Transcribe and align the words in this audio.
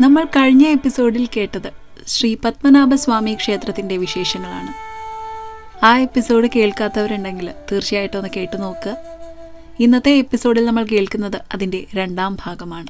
നമ്മൾ 0.00 0.24
കഴിഞ്ഞ 0.24 0.66
എപ്പിസോഡിൽ 0.66 1.28
കേട്ടത് 1.36 1.72
ശ്രീ 2.06 2.36
പത്മനാഭസ്വാമി 2.44 3.34
ക്ഷേത്രത്തിന്റെ 3.34 3.96
വിശേഷങ്ങളാണ്. 3.96 4.74
ആ 5.84 5.98
എപ്പിസോഡ് 5.98 6.48
കേൾക്കാത്തവരുണ്ടെങ്കിൽ 6.56 7.52
തീർച്ചയായിട്ടും 7.72 8.18
ഒന്ന് 8.18 8.30
കേട്ടു 8.36 8.56
നോക്കുക 8.56 8.96
ഇന്നത്തെ 9.80 10.10
എപ്പിസോഡിൽ 10.10 10.64
നമ്മൾ 10.64 10.84
കേൾക്കുന്നത് 10.84 11.42
അതിന്റെ 11.54 11.86
രണ്ടാം 11.94 12.38
ഭാഗമാണ്. 12.46 12.86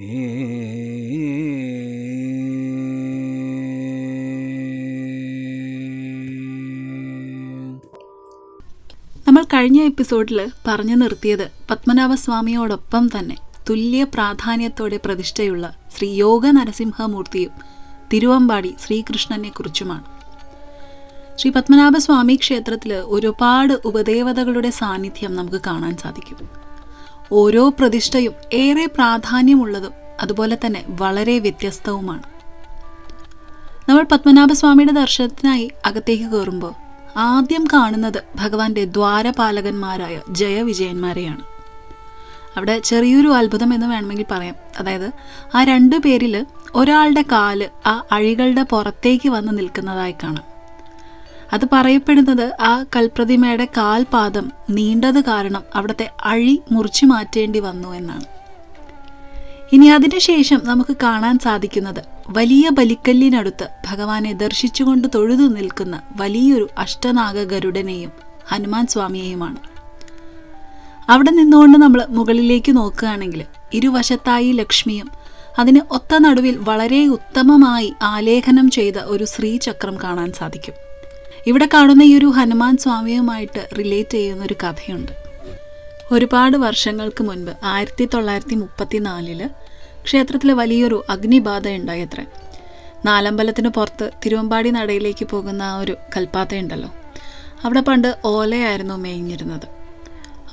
നമ്മൾ 0.02 0.14
കഴിഞ്ഞ 9.54 9.82
എപ്പിസോഡിൽ 9.82 10.52
പറഞ്ഞു 10.68 10.96
നിർത്തിയത് 10.96 11.52
പത്മനാഭസ്വാമിയോടൊപ്പം 11.72 13.08
തന്നെ 13.08 13.36
തുല്യ 13.70 14.04
പ്രാധാന്യത്തോടെ 14.04 15.00
പ്രതിഷ്ഠയുള്ള 15.06 15.76
ശ്രീ 15.98 16.08
യോഗ 16.08 16.46
നരസിംഹമൂർത്തിയും 16.48 17.52
തിരുവമ്പാടി 18.14 18.76
ശ്രീകൃഷ്ണനെ 18.86 19.50
കുറിച്ചുമാണ്. 19.50 20.04
ശ്രീ 21.40 21.52
പത്മനാഭസ്വാമി 21.52 22.36
ക്ഷേത്രത്തിൽ 22.36 22.94
ഒരുപാട് 22.94 23.82
ഉപദേവതകളുടെ 23.86 24.70
സാന്നിധ്യം 24.70 25.36
നമുക്ക് 25.36 25.62
കാണാൻ 25.68 25.98
സാധിക്കും. 25.98 26.71
ഓരോ 27.32 27.70
പ്രതിഷ്ഠയും 27.70 28.34
ഏറെ 28.54 28.86
പ്രാധാന്യമുള്ളതും 28.86 29.92
അതുപോലെ 30.22 30.58
തന്നെ 30.66 30.86
വളരെ 30.88 31.40
വ്യത്യസ്തവുമാണ്. 31.40 32.24
നമ്മൾ 33.90 34.06
പത്മനാഭസ്വാമിയുടെ 34.12 34.92
ദർശനത്തിനായി 34.92 35.72
അകത്തേക്ക് 35.86 36.24
കയറുമ്പോൾ 36.24 36.74
ആദ്യം 37.18 37.68
കാണുന്നത് 37.74 38.24
ഭഗവാന്റെ 38.36 38.86
ദ്വാരപാലകന്മാരായ 38.86 40.22
ജയവിജയന്മാരെയാണ്. 40.30 41.42
അവിടെ 42.58 42.80
ചെറിയൊരു 42.80 43.28
അത്ഭുതം 43.28 43.74
എന്ന് 43.74 43.88
വേണമെങ്കിൽ 43.88 44.26
പറയാം. 44.32 44.56
അതായത് 44.80 45.12
ആ 45.56 45.64
രണ്ടു 45.64 45.96
പേരിൽ 45.96 46.46
ഒരാളുടെ 46.76 47.22
കാൽ 47.22 47.70
ആ 47.86 48.04
അഴികളുടെ 48.12 48.64
പുറത്തേക്ക് 48.64 49.30
വന്ന് 49.30 49.58
നിൽക്കുന്നതായി 49.58 50.16
കാണാം. 50.24 50.51
അത് 51.54 51.66
പറയപ്പെടുന്നത് 51.74 52.62
ആ 52.62 52.84
കൽപ്രതിമയുടെ 52.96 53.66
കാൽപാദം 53.66 54.52
നീണ്ടത് 54.70 55.20
കാരണം 55.22 55.64
അവിടുത്തെ 55.76 56.12
അഴി 56.24 56.62
മുറിച്ചു 56.72 57.06
മാറ്റേണ്ടി 57.06 57.60
വന്നു 57.60 57.94
എന്നാണ്. 57.94 58.26
ഇനി 59.74 59.86
അതിനുശേഷം 59.86 60.62
നമുക്ക് 60.64 60.98
കാണാൻ 61.04 61.40
സാധിക്കുന്നത് 61.40 62.04
വലിയ 62.30 62.70
ബലിക്കല്ലിനടുത്ത് 62.70 63.70
ഭഗവാനെ 63.90 64.34
ദർശിച്ചുകൊണ്ട് 64.34 65.08
തൊഴുതു 65.16 65.44
നിൽക്കുന്ന 65.44 66.02
വലിയൊരു 66.16 66.70
അഷ്ടനാഗ 66.78 67.44
ഗരുഡനെയും 67.44 68.12
ഹനുമാൻ 68.48 68.88
സ്വാമിയെയുമാണ്. 68.88 69.60
അവിടെ 71.10 71.32
നിന്നുകൊണ്ട് 71.32 71.78
നമ്മൾ 71.78 72.06
മുകളിലേക്ക് 72.10 72.76
നോക്കുകയാണെങ്കിൽ 72.76 73.44
ഇരുവശത്തായി 73.74 74.52
ലക്ഷ്മിയും 74.52 75.12
അതിന് 75.60 75.82
ഒത്ത 75.92 76.18
നടുവിൽ 76.18 76.58
വളരെ 76.58 77.08
ഉത്തമമായി 77.08 77.94
ആലേഖനം 78.02 78.70
ചെയ്ത 78.70 78.98
ഒരു 78.98 79.24
ശ്രീചക്രം 79.24 79.98
കാണാൻ 80.04 80.34
സാധിക്കും. 80.34 80.91
ഇവിടെ 81.48 81.70
കാണുന്ന 81.74 82.04
ഈ 82.04 82.18
ഒരു 82.18 82.26
ഹനുമാൻ 82.26 82.78
സ്വാമിയുമായിട്ട് 82.78 83.70
റിലേറ്റ് 83.78 84.10
ചെയ്യുന്ന 84.10 84.46
ഒരു 84.46 84.56
കഥയുണ്ട്. 84.64 85.12
ഒരുപാട് 86.12 86.58
വർഷങ്ങൾക്ക് 86.58 87.24
മുൻപ് 87.24 87.52
ആയിരത്തി 87.64 88.10
തൊള്ളായിരത്തി 88.14 88.56
മുപ്പത്തി 88.56 88.98
നാലിൽ 88.98 89.50
ക്ഷേത്രത്തിൽ 90.04 90.52
വലിയൊരു 90.52 91.04
അഗ്നിബാധ 91.10 91.70
ഉണ്ടായത്രേ. 91.70 92.26
നാലമ്പലത്തിന് 93.06 93.70
പുറത്ത് 93.70 94.12
തിരുവമ്പാടി 94.26 94.70
നടയിലേക്ക് 94.70 95.26
പോകുന്ന 95.26 95.64
ആ 95.64 95.78
ഒരു 95.78 95.98
കൽപ്പാത്തയുണ്ടല്ലോ. 96.18 96.94
അവിടെ 97.64 97.82
പണ്ട് 97.82 98.18
ഓലയായിരുന്നു 98.26 98.98
മേഞ്ഞിരുന്നത്. 98.98 99.68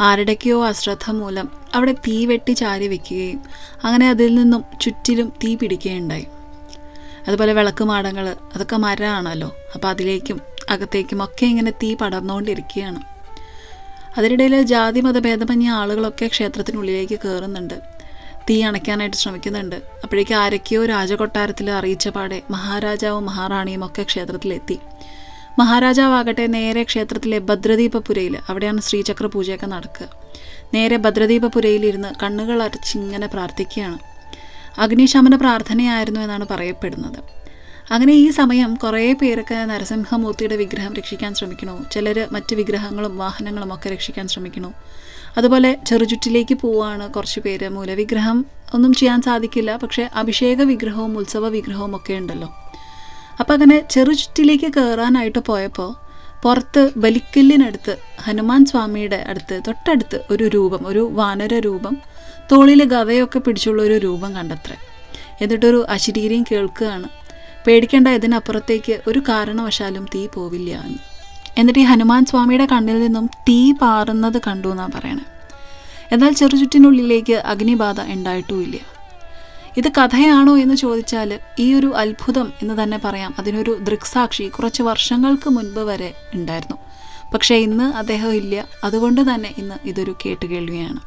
ആരുടെക്കെയോ 0.00 0.66
അശ്രദ്ധ 0.66 1.10
മൂലം 1.10 1.50
അവിടെ 1.74 1.92
തീ 1.92 2.26
വെട്ടി 2.26 2.52
ചാരി 2.52 2.88
വെക്കുകയും 2.88 3.40
അങ്ങനെ 3.84 4.08
അതിൽ 4.08 4.34
നിന്നും 4.34 4.64
ചുറ്റിലും 4.80 5.32
തീ 5.44 5.54
പിടിക്കുകയുണ്ടായി. 5.54 6.26
അതുപോലെ 7.28 7.52
വിളക്ക് 7.52 7.84
മാടങ്ങൾ 7.84 8.36
അതൊക്കെ 8.54 8.76
മരമാണല്ലോ 8.76 9.56
അപ്പോൾ 9.74 9.88
അതിലേക്കും 9.88 10.40
അകത്തേക്കും 10.68 11.24
ഒക്കെ 11.24 11.46
ഇങ്ങനെ 11.46 11.70
തീ 11.70 11.94
പടർന്നുകൊണ്ടിരിക്കുകയാണ്. 11.94 13.00
അതിനിടയിൽ 14.18 14.62
ജാതി 14.62 15.00
മതഭേദമന്യ 15.00 15.68
ആളുകളൊക്കെ 15.68 16.26
ക്ഷേത്രത്തിനുള്ളിലേക്ക് 16.26 17.18
കയറുന്നുണ്ട്. 17.24 17.74
തീ 18.50 18.62
അണയ്ക്കാനായിട്ട് 18.62 19.16
ശ്രമിക്കുന്നുണ്ട്. 19.16 19.76
അപ്പോഴേക്കും 19.76 20.36
ആരൊക്കെയോ 20.36 20.86
രാജകൊട്ടാരത്തിൽ 20.86 21.70
അറിയിച്ച 21.70 22.08
പാടെ 22.08 22.42
മഹാരാജാവും 22.50 23.26
മഹാറാണിയും 23.26 23.84
ഒക്കെ 23.84 24.02
ക്ഷേത്രത്തിലെത്തി. 24.02 24.78
മഹാരാജാവാകട്ടെ 25.58 26.46
നേരെ 26.46 26.82
ക്ഷേത്രത്തിലെ 26.82 27.38
ഭദ്രദീപപുരയിൽ 27.38 28.38
അവിടെയാണ് 28.48 28.80
ശ്രീചക്ര 28.80 29.26
പൂജയൊക്കെ 29.26 29.66
നടക്കുക. 29.66 30.08
നേരെ 30.74 30.96
ഭദ്രദീപപുരയിലിരുന്ന് 30.96 32.08
കണ്ണുകൾ 32.22 32.62
അരച്ചിങ്ങനെ 32.62 33.26
പ്രാർത്ഥിക്കുകയാണ്. 33.26 33.98
അഗ്നിശമന 34.80 35.36
പ്രാർത്ഥനയായിരുന്നു 35.36 36.20
എന്നാണ് 36.20 36.46
പറയപ്പെടുന്നത്. 36.50 37.37
അങ്ങനെ 37.90 38.12
ഈ 38.12 38.30
സമയം 38.30 38.74
കുറേ 38.74 39.12
പേരൊക്കെ 39.12 39.64
നരസിംഹമൂർത്തിയുടെ 39.64 40.56
വിഗ്രഹം 40.56 40.94
രക്ഷിക്കാൻ 40.94 41.34
ശ്രമിക്കണു 41.34 41.84
ചിലർ 41.92 42.26
മറ്റ് 42.32 42.54
വിഗ്രഹങ്ങളും 42.54 43.18
വാഹനങ്ങളും 43.18 43.74
ഒക്കെ 43.74 43.88
രക്ഷിക്കാൻ 43.88 44.28
ശ്രമിക്കണു 44.28 44.72
അതുപോലെ 45.36 45.76
ചെറുചുറ്റിലേക്ക് 45.86 46.54
പോവാണ് 46.54 47.10
കുറച്ച് 47.10 47.40
പേര്. 47.40 47.68
മൂലവിഗ്രഹം 47.68 48.46
ഒന്നും 48.74 48.94
ചെയ്യാൻ 48.94 49.22
സാധിക്കില്ല. 49.22 49.76
പക്ഷേ 49.76 50.08
അഭിഷേക 50.14 50.62
വിഗ്രഹവും 50.62 51.18
ഉത്സവ 51.18 51.48
വിഗ്രഹവും 51.48 51.96
ഒക്കെ 51.96 52.14
ഉണ്ടല്ലോ. 52.14 52.54
അപ്പം 53.40 53.52
അങ്ങനെ 53.52 53.88
ചെറുചുറ്റിലേക്ക് 53.90 54.74
കയറാനായിട്ട് 54.74 55.38
പോയപ്പോൾ 55.38 56.08
പുറത്ത് 56.42 56.90
ബലിക്കല്ലിനടുത്ത് 56.96 57.96
ഹനുമാൻ 58.20 58.64
സ്വാമിയുടെ 58.64 59.24
അടുത്ത് 59.28 59.60
തൊട്ടടുത്ത് 59.66 60.20
ഒരു 60.30 60.44
രൂപം 60.44 60.86
ഒരു 60.86 61.08
വാനര 61.12 61.54
രൂപം 61.54 61.96
തോളിൽ 62.52 62.84
ഗവയൊക്കെ 62.84 63.38
പിടിച്ചുള്ള 63.38 63.82
ഒരു 63.82 63.94
രൂപം 63.94 64.34
കണ്ടത്രേ. 64.34 64.76
എന്നിട്ടൊരു 65.40 65.86
അശരീരിയും 65.88 66.44
കേൾക്കുകയാണ്. 66.52 67.08
പേടിക്കേണ്ട 67.66 68.08
ഇതിനപ്പുറത്തേക്ക് 68.08 69.00
ഒരു 69.06 69.18
കാരണവശാലും 69.18 70.06
തീ 70.14 70.26
പോവില്ല 70.26 70.70
എന്ന്. 70.70 70.98
എന്നിട്ട് 71.58 71.80
ഈ 71.80 71.82
ഹനുമാൻ 71.82 72.24
സ്വാമിയുടെ 72.24 72.66
കണ്ണിൽ 72.66 73.00
നിന്നും 73.00 73.26
തീ 73.26 73.72
പാറുന്നത് 73.72 74.40
കണ്ടു 74.46 74.68
എന്നാണ് 74.68 74.92
പറയണേ. 74.92 75.24
എന്നാൽ 76.12 76.32
ചെറുചുറ്റിനുള്ളിലേക്ക് 76.32 77.32
അഗ്നിബാധ 77.32 78.00
ഉണ്ടായിട്ടുമില്ല. 78.00 78.76
ഇത് 79.76 79.88
കഥയാണോ 79.88 80.58
എന്ന് 80.58 80.74
ചോദിച്ചാൽ 80.74 81.38
ഈ 81.58 81.74
ഒരു 81.74 81.94
അത്ഭുതം 81.96 82.52
എന്ന് 82.62 82.82
തന്നെ 82.82 82.98
പറയാം. 83.04 83.34
അതിനൊരു 83.38 83.78
ദൃക്സാക്ഷി 83.80 84.48
കുറച്ച് 84.48 84.82
വർഷങ്ങൾക്ക് 84.82 85.50
മുൻപ് 85.50 85.80
വരെ 85.80 86.14
ഉണ്ടായിരുന്നു. 86.34 86.76
പക്ഷേ 87.34 87.56
ഇന്ന് 87.56 87.84
അദ്ദേഹം 87.84 88.32
ഇല്ല. 88.32 88.64
അതുകൊണ്ട് 88.84 89.34
തന്നെ 89.34 89.54
ഇന്ന് 89.58 89.74
ഇതൊരു 89.84 90.16
കേട്ടുകേൾവിയാണ്. 90.26 91.00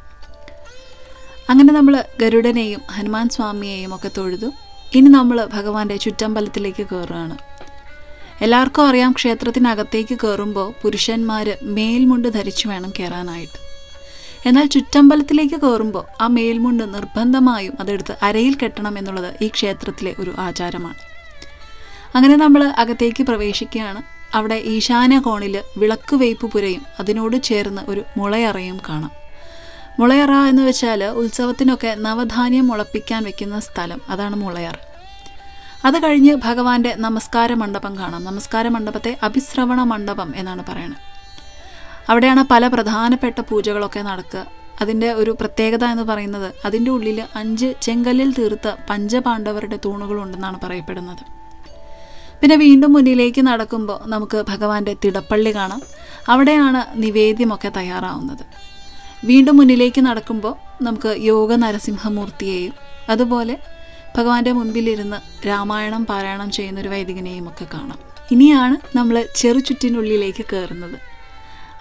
അങ്ങനെ 1.51 1.73
നമ്മൾ 1.73 2.03
ഗരുഡനെയും 2.21 2.81
ഹനുമാൻ 2.91 3.29
സ്വാമിയെയും 3.29 3.95
ഒക്കെ 3.95 4.11
തൊഴുതു. 4.17 4.51
ഇനി 4.97 5.07
നമ്മൾ 5.07 5.47
ഭഗവാന്റെ 5.53 5.97
ചുറ്റമ്പലത്തിലേക്ക് 5.97 6.83
കയറുകയാണ് 6.91 7.35
എല്ലാവർക്കും 8.41 8.87
അറിയാം 8.87 9.11
ക്ഷേത്രത്തിനകത്തേക്ക് 9.11 10.15
കയറുമ്പോൾ 10.23 10.73
പുരുഷന്മാർ 10.81 11.57
മേൽമുണ്ട് 11.63 12.27
ധരിച്ചു 12.27 12.67
വേണം 12.69 12.93
കയറാനായിട്ട് 12.99 13.59
എന്നാൽ 14.45 14.65
ചുറ്റമ്പലത്തിലേക്ക് 14.65 15.55
കയറുമ്പോൾ 15.55 16.05
ആ 16.21 16.27
മേൽമുണ്ട് 16.27 16.93
നിർബന്ധമായും 16.93 17.73
അതെടുത്ത് 17.79 18.17
അരയിൽ 18.21 18.55
കെട്ടണം 18.63 18.97
എന്നുള്ളത് 18.97 19.43
ഈ 19.43 19.47
ക്ഷേത്രത്തിലെ 19.47 20.15
ഒരു 20.19 20.33
ആചാരമാണ്. 20.37 20.99
അങ്ങനെ 22.15 22.35
നമ്മൾ 22.35 22.63
അകത്തേക്ക് 22.63 23.23
പ്രവേശിക്കുകയാണ്. 23.23 24.01
അവിടെ 24.35 24.55
ഈശാന 24.65 25.19
കോണിൽ 25.19 25.61
വിളക്ക് 25.77 26.15
വെയ്പ്പ് 26.15 26.51
പുരയും 26.51 26.83
അതിനോട് 26.99 27.43
ചേർന്ന് 27.43 27.81
ഒരു 27.87 28.03
മുളയറയും 28.17 28.79
കാണാം. 28.89 29.20
മുളയറ 29.99 30.31
എന്ന് 30.31 30.61
വെച്ചാൽ 30.61 31.03
ഉത്സവത്തിനൊക്കെ 31.05 31.95
നവധാന്യം 31.99 32.67
മുളപ്പിക്കാൻ 32.67 33.23
വെക്കുന്ന 33.23 33.59
സ്ഥലം. 33.59 34.01
അതാണ് 34.09 34.35
മുളയർ. 34.35 34.79
അത് 35.85 36.03
കഴിഞ്ഞ് 36.03 36.35
ഭഗവാന്റെ 36.35 36.95
നമസ്കാര 36.97 37.53
മണ്ഡപം 37.53 37.97
കാണാം. 37.97 38.23
നമസ്കാര 38.23 38.67
മണ്ഡപത്തെ 38.67 39.17
അഭിശ്രവണ 39.23 39.83
മണ്ഡപം 39.83 40.33
എന്നാണ് 40.35 40.63
പറയുന്നത് 40.69 40.99
അവിടെയാണ് 42.09 42.43
പല 42.51 42.67
പ്രധാനപ്പെട്ട 42.67 43.39
പൂജകളൊക്കെ 43.41 43.99
നടക്കുക. 43.99 44.45
അതിന്റെ 44.81 45.13
ഒരു 45.13 45.31
പ്രത്യേകത 45.31 45.83
എന്ന് 45.85 46.03
പറയുന്നത് 46.03 46.53
അതിന്റെ 46.65 46.91
ഉള്ളിൽ 46.91 47.23
അഞ്ച് 47.35 47.73
ചെങ്കല്ലിൽ 47.81 48.33
തീർത്ത 48.33 48.75
പഞ്ചപാണ്ഡവരുടെ 48.89 49.79
തൂണുകളുണ്ടെന്നാണ് 49.85 50.59
പറയപ്പെടുന്നത്. 50.63 51.23
പിന്നെ 52.41 52.55
വീണ്ടും 52.55 52.93
മുന്നിലേക്ക് 52.93 53.41
നടക്കുമ്പോൾ 53.41 54.09
നമുക്ക് 54.09 54.45
ഭഗവാന്റെ 54.49 54.95
തിടപ്പള്ളി 55.05 55.55
കാണാം. 55.55 55.81
അവിടെയാണ് 56.29 57.03
നിവേദ്യമൊക്കെ 57.03 57.71
തയ്യാറാവുന്നത്. 57.77 58.71
വീണ്ടും 59.25 59.57
മുന്നിലേക്ക് 59.57 60.01
നടക്കുമ്പോൾ 60.01 60.83
നമുക്ക് 60.83 61.15
യോഗ 61.17 61.55
നരസിംഹമൂർത്തിയെയും 61.55 62.73
അതുപോലെ 63.09 63.57
ഭഗവാന്റെ 64.17 64.51
മുൻപിലിരുന്ന് 64.51 65.47
രാമായണം 65.47 66.05
പാരായണം 66.05 66.51
ചെയ്യുന്ന 66.51 66.79
ഒരു 66.79 66.87
വൈദികനെയും 66.87 67.47
ഒക്കെ 67.47 67.67
കാണാം. 67.73 67.99
ഇനിയാണ് 68.31 68.97
നമ്മൾ 68.97 69.25
ചെറുചുറ്റിനുള്ളിലേക്ക് 69.35 70.45
കയറുന്നത് 70.53 70.99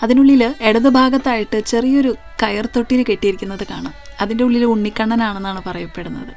അതിനുള്ളിൽ 0.02 0.54
ഇടതുഭാഗത്തായിട്ട് 0.60 1.60
ചെറിയൊരു 1.66 2.08
കയർ 2.08 2.50
കയർത്തൊട്ടിൽ 2.50 3.04
കെട്ടിയിരിക്കുന്നത് 3.10 3.66
കാണാം. 3.70 3.94
അതിന്റെ 4.20 4.44
ഉള്ളിൽ 4.44 4.64
ഉണ്ണിക്കണ്ണനാണെന്നാണ് 4.64 5.62
പറയപ്പെടുന്നത്. 5.66 6.34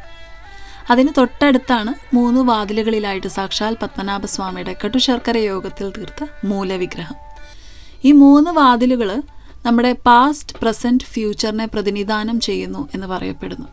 അതിന് 0.90 1.10
തൊട്ടടുത്താണ് 1.18 2.16
മൂന്ന് 2.16 2.40
വാതിലുകളിലായിട്ട് 2.42 3.28
സാക്ഷാൽ 3.28 3.78
പത്മനാഭസ്വാമിയുടെ 3.82 4.76
കട്ടുശർക്കര 4.86 5.38
യോഗത്തിൽ 5.38 5.94
തീർത്ത 5.98 6.26
മൂലവിഗ്രഹം. 6.46 7.16
ഈ 8.06 8.12
മൂന്ന് 8.12 8.52
വാതിലുകൾ 8.52 9.22
നമ്മുടെ 9.66 9.92
പാസ്റ്റ് 10.06 10.56
പ്രസന്റ് 10.62 11.04
ഫ്യൂച്ചറിനെ 11.04 11.66
പ്രതിനിധാനം 11.66 12.40
ചെയ്യുന്നു 12.40 12.90
എന്ന് 12.94 13.08
പറയപ്പെടുന്നു. 13.08 13.68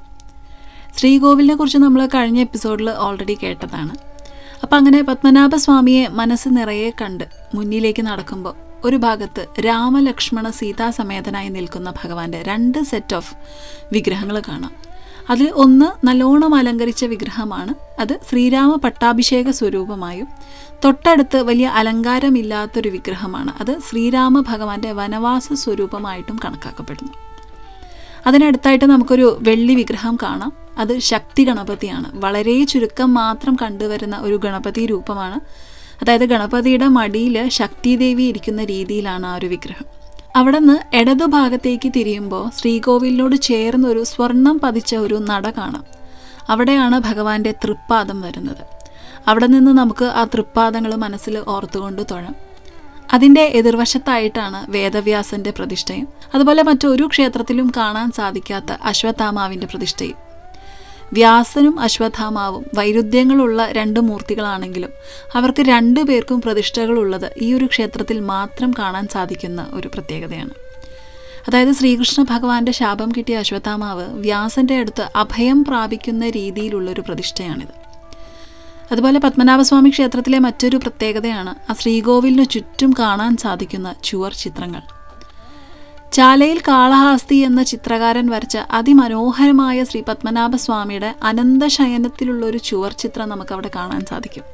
ശ്രീകോവിലിനെ 0.97 1.55
കുറിച്ച് 1.55 1.79
നമ്മൾ 1.79 2.07
കഴിഞ്ഞ 2.07 2.41
എപ്പിസോഡിൽ 2.41 2.91
ഓൾറെഡി 2.91 3.39
കേട്ടതാണ്. 3.43 3.95
അപ്പം 4.63 4.77
അങ്ങനെ 4.77 5.03
പത്മനാഭ 5.03 5.57
സ്വാമിയെ 5.57 6.07
മനസ്സ് 6.09 6.49
നിറയെ 6.53 6.91
കണ്ട് 6.91 7.25
മുന്നിലേക്ക് 7.55 8.03
നടക്കുമ്പോൾ 8.07 8.55
ഒരു 8.85 8.97
ഭാഗത്ത് 8.97 9.47
രാമലക്ഷ്മണ 9.67 10.51
സീതാസമേതനായി 10.51 11.49
നിൽക്കുന്ന 11.49 11.91
ഭഗവാന്റെ 11.91 12.43
രണ്ട് 12.43 12.83
സെറ്റ് 12.83 13.15
ഓഫ് 13.15 13.35
വിഗ്രഹങ്ങൾ 13.93 14.43
കാണാം. 14.49 14.73
അതിൽ 15.31 15.51
ഒന്ന് 15.55 16.07
നല്ലോണം 16.07 16.55
അലങ്കരിച്ച 16.55 17.05
വിഗ്രഹമാണ്. 17.05 17.75
അത് 18.01 18.21
ശ്രീരാമ 18.31 18.77
പട്ടാഭിഷേക 18.77 19.51
സ്വരൂപമായും 19.51 20.29
തൊട്ടടുത്ത് 20.85 21.43
വലിയ 21.43 21.67
അലങ്കാരമില്ലാത്തൊരു 21.67 22.89
വിഗ്രഹമാണ്. 22.89 23.53
അത് 23.61 23.81
ശ്രീരാമ 23.81 24.41
ഭഗവാന്റെ 24.41 24.93
വനവാസ 24.93 25.53
സ്വരൂപമായിട്ടും 25.53 26.41
കണക്കാക്കപ്പെടുന്നു. 26.45 27.13
അതിനടുത്തായിട്ട് 28.27 28.85
നമുക്കൊരു 28.85 29.39
വെള്ളി 29.41 29.75
വിഗ്രഹം 29.75 30.19
കാണാം. 30.23 30.53
അത് 30.79 30.99
ശക്തി 30.99 31.45
ഗണപതിയാണ്. 31.45 32.05
വളരെ 32.15 32.65
ചുരുക്കം 32.65 33.15
മാത്രം 33.15 33.57
കണ്ടുവരുന്ന 33.63 34.17
ഒരു 34.17 34.37
ഗണപതി 34.37 34.87
രൂപമാണ്. 34.87 35.41
അതായത് 36.03 36.25
ഗണപതിയുടെ 36.25 36.87
മടിയിൽ 36.87 37.49
ശക്തിദേവി 37.49 38.23
ഇരിക്കുന്ന 38.23 38.65
രീതിയിലാണ് 38.65 39.27
ആ 39.27 39.35
ഒരു 39.35 39.47
വിഗ്രഹം. 39.47 39.87
അവിടെ 40.37 40.59
നിന്ന് 40.59 40.97
ഇടതു 40.97 41.25
ഭാഗത്തേക്ക് 41.25 41.93
തിരിയുമ്പോൾ 41.97 42.61
ശ്രീകോവിലിനോട് 42.61 43.37
ചേർന്നൊരു 43.37 44.05
സ്വർണം 44.05 44.61
പതിച്ച 44.63 44.95
ഒരു 44.95 45.15
നട 45.15 45.51
കാണാം. 45.51 45.85
അവിടെയാണ് 46.49 46.99
ഭഗവാന്റെ 46.99 47.53
തൃപ്പാദം 47.53 48.21
വരുന്നത്. 48.21 48.80
അവിടെ 49.27 49.47
നിന്ന് 49.47 49.71
നമുക്ക് 49.71 50.05
ആ 50.05 50.25
തൃപ്പാദങ്ങൾ 50.25 50.95
മനസ്സിൽ 50.95 51.39
ഓർത്തുകൊണ്ട് 51.49 52.03
തൊഴാം. 52.11 52.35
അതിന്റെ 53.13 53.43
എതിർവശത്തായിട്ടാണ് 53.43 54.71
വേദവ്യാസന്റെ 54.71 55.51
പ്രതിഷ്ഠയും. 55.51 56.09
അതുപോലെ 56.35 56.63
മറ്റൊരു 56.63 57.07
ക്ഷേത്രത്തിലും 57.07 57.73
കാണാൻ 57.77 58.11
സാധിക്കാത്ത 58.11 58.73
അശ്വത്ഥാമാവിന്റെ 58.83 59.67
പ്രതിഷ്ഠയും. 59.67 60.31
വ്യാസനും 61.13 61.81
അശ്വത്ഥാമാവും 61.81 62.65
വൈരുദ്ധ്യങ്ങളുള്ള 62.75 63.73
രണ്ട് 63.73 64.01
മൂർത്തികളാണെങ്കിലും 64.01 64.91
അവർക്ക് 65.35 65.63
രണ്ടു 65.63 66.01
പേർക്കും 66.01 66.41
പ്രതിഷ്ഠകളുള്ളത് 66.41 67.31
ഈ 67.43 67.55
ഒരു 67.55 67.65
ക്ഷേത്രത്തിൽ 67.65 68.21
മാത്രം 68.21 68.75
കാണാൻ 68.79 69.09
സാധിക്കുന്ന 69.09 69.67
ഒരു 69.73 69.89
പ്രത്യേകതയാണ്. 69.89 70.51
അതായത് 71.49 71.73
ശ്രീകൃഷ്ണ 71.73 72.27
ഭഗവാന്റെ 72.31 72.73
ശാപം 72.73 73.13
കിട്ടിയ 73.17 73.37
അശ്വത്ഥാമാവ് 73.37 74.15
വ്യാസന്റെ 74.15 74.77
അടുത്ത് 74.77 75.09
അഭയം 75.17 75.65
പ്രാപിക്കുന്ന 75.65 76.31
രീതിയിലുള്ളൊരു 76.31 77.01
പ്രതിഷ്ഠയാണിത്. 77.01 77.80
അതുപോലെ 78.93 79.19
പത്മനാഭസ്വാമി 79.19 79.91
ക്ഷേത്രത്തിലെ 79.91 80.39
മറ്റൊരു 80.39 80.77
പ്രത്യേകതയാണ് 80.77 81.71
ആ 81.71 81.75
ശ്രീകോവിലിനു 81.75 82.45
ചുറ്റും 82.45 82.95
കാണാൻ 82.99 83.37
സാധിക്കുന്ന 83.37 83.95
ചുവർ 84.05 84.35
ചിത്രങ്ങൾ. 84.35 84.83
ചാലയിൽ 86.13 86.59
കാളഹാസ്തി 86.69 87.37
എന്ന 87.37 87.63
ചിത്രകാരൻ 87.63 88.27
വരച്ച 88.27 88.57
അതിമനോഹരമായ 88.57 89.85
ശ്രീ 89.85 90.03
പത്മനാഭസ്വാമിയുടെ 90.09 91.15
അനന്തശയനത്തിലുള്ള 91.23 92.47
ഒരു 92.47 92.59
ചുവർ 92.59 92.93
ചിത്രം 92.93 93.29
നമുക്ക് 93.29 93.53
അവിടെ 93.53 93.71
കാണാൻ 93.77 94.07
സാധിക്കും. 94.07 94.45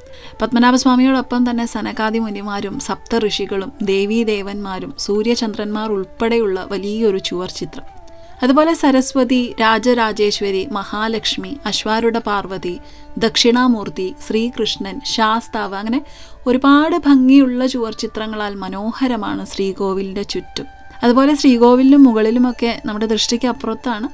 പത്മനാഭസ്വാമിയോടൊപ്പം 0.42 1.50
തന്നെ 1.50 1.66
സനകാദി 1.66 2.18
മുനിമാരും 2.18 2.80
സപ്ത 2.80 3.18
ഋഷികളും 3.28 3.72
ദേവീദേവന്മാരും 3.82 4.94
സൂര്യചന്ദ്രന്മാർ 4.98 5.90
ഉൾപ്പെടെയുള്ള 5.90 6.66
വലിയൊരു 6.70 7.18
ചുവർ 7.18 7.50
ചിത്രം. 7.50 7.95
അതുപോലെ 8.42 8.74
സരസ്വതി 8.74 9.54
രാജരാജേശ്വരി 9.60 10.68
മഹാലക്ഷ്മി 10.72 11.56
അശ്വാരുട 11.66 12.18
പാർവതി 12.18 12.80
ദക്ഷിണാമൂർത്തി 13.18 14.14
ശ്രീകൃഷ്ണൻ 14.26 15.00
ശാസ്താവ് 15.04 15.74
അങ്ങനെ 15.74 16.04
ഒരുപാട് 16.46 16.96
ഭംഗിയുള്ള 16.96 17.66
ചുവർ 17.66 17.94
ചിത്രങ്ങളാൽ 17.94 18.54
മനോഹരമാണ് 18.54 19.46
ശ്രീകോവിലിന്റെ 19.46 20.22
ചുറ്റും. 20.22 20.66
അതുപോലെ 21.02 21.34
ശ്രീകോവിലിനും 21.34 22.04
മുകളിലുമൊക്കെ 22.04 22.82
നമ്മുടെ 22.84 23.06
ദൃഷ്ടിക്ക് 23.06 23.48
അപ്പുറത്താണ് 23.48 24.08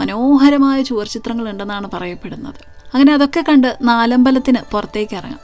മനോഹരമായ 0.00 0.82
ചുവർ 0.82 1.06
ചിത്രങ്ങൾ 1.06 1.48
ഉണ്ടെന്നാണ് 1.48 1.90
പറയപ്പെടുന്നത്. 1.90 2.60
അങ്ങനെ 2.94 3.12
അതൊക്കെ 3.14 3.44
കണ്ട് 3.48 3.78
നാലമ്പലത്തിന് 3.82 4.58
പുറത്തേക്ക് 4.72 5.16
ഇറങ്ങാം. 5.16 5.40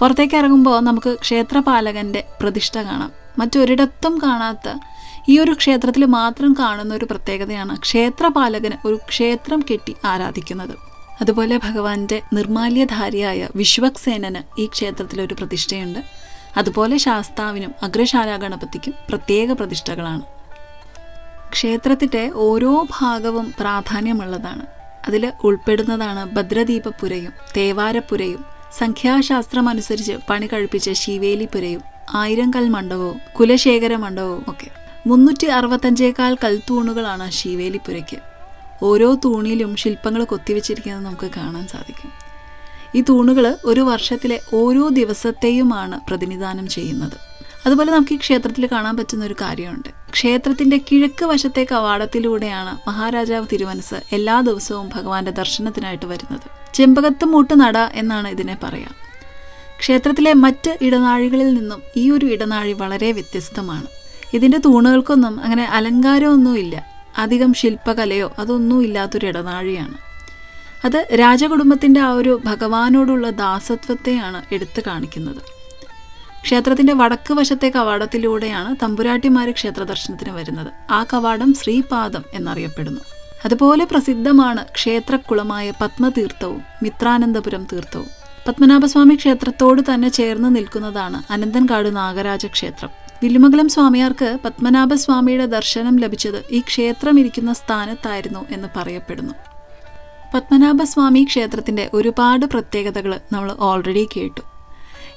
പുറത്തേക്ക് 0.00 0.36
ഇറങ്ങുമ്പോൾ 0.36 0.80
നമുക്ക് 0.80 1.16
ക്ഷേത്രപാലകന്റെ 1.20 2.24
പ്രതിഷ്ഠ 2.40 2.78
കാണാം. 2.78 3.12
മറ്റൊരിടത്തും 3.38 4.20
കാണാത്ത 4.22 4.68
ഈ 5.28 5.38
ഒരു 5.38 5.52
ക്ഷേത്രത്തിൽ 5.52 6.04
മാത്രം 6.04 6.56
കാണുന്ന 6.58 6.94
ഒരു 6.94 7.04
പ്രത്യേകതയാണ് 7.04 7.78
ക്ഷേത്രപാലകന് 7.78 8.86
ഒരു 8.86 8.98
ക്ഷേത്രം 9.08 9.64
കെട്ടി 9.70 9.96
ആരാധിക്കുന്നത്. 10.04 10.74
അതുപോലെ 11.20 11.56
ഭഗവാന്റെ 11.56 12.22
നിർമാല്യധാരിയായ 12.32 13.48
വിശ്വക്സേനന് 13.56 14.60
ഈ 14.60 14.66
ക്ഷേത്രത്തിൽ 14.66 15.22
ഒരു 15.22 15.34
പ്രതിഷ്ഠയുണ്ട്. 15.34 15.98
അതുപോലെ 16.56 16.96
ശാസ്താവിനും 16.96 17.74
അഗ്രശാല 17.82 18.36
ഗണപതിക്കും 18.36 18.94
പ്രത്യേക 19.08 19.52
പ്രതിഷ്ഠകളാണ്. 19.52 20.22
ക്ഷേത്രത്തിന്റെ 21.52 22.30
ഓരോ 22.34 22.86
ഭാഗവും 23.00 23.54
പ്രാധാന്യമുള്ളതാണ്. 23.60 24.66
അതിൽ 25.08 25.32
ഉൾപ്പെടുന്നതാണ് 25.44 26.24
ഭദ്രദീപപുരയും 26.30 27.32
തേവാരപ്പുരയും. 27.56 28.44
സംഖ്യാശാസ്ത്രം 28.78 29.68
അനുസരിച്ച് 29.68 30.12
പണി 30.30 30.46
കഴിപ്പിച്ച 30.46 30.90
ശിവേലിപുരയും 30.92 31.80
ആയിരങ്കൽ 32.14 32.68
മണ്ഡപവും 32.68 33.20
കുലശേഖര 33.40 33.96
മണ്ഡപവും 33.96 34.44
ഒക്കെ. 34.48 34.77
മുന്നൂറ്റി 35.08 35.46
അറുപത്തഞ്ചേക്കാൾ 35.46 36.36
കൽത്തൂണുകളാണ് 36.44 37.30
ശിവേലിപ്പുരയ്ക്ക്. 37.30 38.16
ഓരോ 38.82 39.14
തൂണിലും 39.24 39.76
ശില്പങ്ങൾ 39.76 40.24
കൊത്തിവെച്ചിരിക്കുന്നത് 40.24 41.04
നമുക്ക് 41.04 41.30
കാണാൻ 41.36 41.66
സാധിക്കും. 41.66 42.12
ഈ 42.94 43.00
തൂണുകൾ 43.08 43.56
ഒരു 43.64 43.80
വർഷത്തിലെ 43.80 44.40
ഓരോ 44.54 44.88
ദിവസത്തെയുമാണ് 44.88 46.00
പ്രതിനിധാനം 46.08 46.68
ചെയ്യുന്നത്. 46.68 47.16
അതുപോലെ 47.66 47.92
നമുക്ക് 47.92 48.12
ഈ 48.12 48.16
ക്ഷേത്രത്തിൽ 48.16 48.66
കാണാൻ 48.66 48.96
പറ്റുന്ന 48.96 49.24
ഒരു 49.24 49.36
കാര്യമുണ്ട്. 49.40 49.88
ക്ഷേത്രത്തിന്റെ 50.12 50.80
കിഴക്ക് 50.92 51.24
വശത്തെ 51.24 51.66
കവാടത്തിലൂടെയാണ് 51.72 52.88
മഹാരാജാവ് 52.88 53.46
തിരുമനസ് 53.52 53.94
എല്ലാ 54.12 54.40
ദിവസവും 54.40 54.88
ഭഗവാന്റെ 54.94 55.30
ദർശനത്തിനായിട്ട് 55.30 56.06
വരുന്നത്. 56.06 56.74
ചെമ്പകത്ത് 56.74 57.24
മൂട്ട് 57.24 57.60
നട 57.60 57.78
എന്നാണ് 57.78 58.28
ഇതിനെ 58.28 58.56
പറയാം. 58.62 58.94
ക്ഷേത്രത്തിലെ 59.78 60.32
മറ്റ് 60.32 60.78
ഇടനാഴികളിൽ 60.80 61.54
നിന്നും 61.54 61.82
ഈ 61.96 62.10
ഒരു 62.10 62.26
ഇടനാഴി 62.26 62.72
വളരെ 62.72 63.12
വ്യത്യസ്തമാണ്. 63.12 63.97
ഇതിന്റെ 64.34 64.58
തൂണുകൾക്കൊന്നും 64.58 65.44
അങ്ങനെ 65.44 65.64
അലങ്കാരമൊന്നുമില്ല 65.64 66.86
അധികം 67.18 67.54
ശില്പകലയോ 67.54 68.32
അതൊന്നും 68.38 68.82
ഇല്ലാത്തൊരു 68.82 69.26
ഇടനാഴിയാണ്. 69.26 69.94
അത് 70.84 71.06
രാജകുടുംബത്തിന്റെ 71.14 72.00
ആ 72.00 72.12
ഒരു 72.12 72.40
ഭഗവാനോടുള്ള 72.44 73.30
ദാസത്വത്തെയാണ് 73.30 74.54
എടുത്തു 74.54 74.80
കാണിക്കുന്നത്. 74.86 75.58
ക്ഷേത്രത്തിന്റെ 76.42 76.92
വടക്ക് 76.92 77.34
വശത്തെ 77.34 77.72
കവാടത്തിലൂടെയാണ് 77.76 78.76
തമ്പുരാട്ടിമാർ 78.82 79.50
ക്ഷേത്ര 79.50 79.82
ദർശനത്തിന് 79.82 80.30
വരുന്നത്. 80.30 80.92
ആ 80.92 81.04
കവാടം 81.04 81.54
ശ്രീപാദം 81.54 82.24
എന്നറിയപ്പെടുന്നു. 82.34 83.00
അതുപോലെ 83.44 83.84
പ്രസിദ്ധമാണ് 83.84 84.64
ക്ഷേത്രക്കുളമായ 84.64 85.72
പത്മതീർത്ഥവും 85.80 86.62
മിത്രാനന്ദപുരം 86.82 87.66
തീർത്ഥവും. 87.72 88.06
പത്മനാഭസ്വാമി 88.48 89.14
ക്ഷേത്രത്തോട് 89.14 89.82
തന്നെ 89.94 90.08
ചേർന്ന് 90.08 90.56
നിൽക്കുന്നതാണ് 90.56 91.32
അനന്തൻകാട് 91.32 91.96
നാഗരാജ 91.96 92.46
ക്ഷേത്രം. 92.46 93.07
വില്ലുമംഗലം 93.22 93.68
സ്വാമിയാർക്ക് 93.68 94.38
പത്മനാഭസ്വാമിയുടെ 94.44 95.46
ദർശനം 95.46 95.96
ലഭിച്ചത് 95.96 96.44
ഈ 96.50 96.60
ക്ഷേത്രം 96.60 97.20
ഇരിക്കുന്ന 97.20 97.52
സ്ഥാനത്തായിരുന്നു 97.52 98.46
എന്ന് 98.50 98.68
പറയപ്പെടുന്നു. 98.76 99.34
പത്മനാഭസ്വാമി 100.34 101.24
ക്ഷേത്രത്തിന്റെ 101.24 101.90
ഒരുപാട് 101.94 102.46
പ്രത്യേകതകൾ 102.46 103.20
നമ്മൾ 103.32 103.56
ഓൾറെഡി 103.60 104.08
കേട്ടു. 104.16 104.40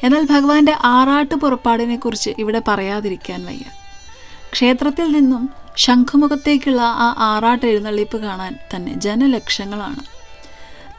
എന്നാൽ 0.04 0.28
ഭഗവാന്റെ 0.30 0.76
ആറാട്ട് 0.84 1.36
പുറപ്പാടിനെക്കുറിച്ച് 1.36 2.30
ഇവിടെ 2.38 2.62
പറയാതിരിക്കാൻ 2.68 3.46
വയ്യ. 3.46 3.64
ക്ഷേത്രത്തിൽ 4.54 5.12
നിന്നും 5.12 5.50
ശംഖുമുഖത്തേക്കുള്ള 5.78 6.82
ആ 6.82 7.16
ആറാട്ട് 7.18 7.66
എഴുന്നള്ളിപ്പ് 7.66 8.18
കാണാൻ 8.18 8.56
തന്നെ 8.76 8.94
ജനലക്ഷങ്ങളാണ്. 8.94 10.04